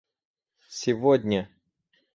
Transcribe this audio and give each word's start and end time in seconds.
сегодня 0.79 1.47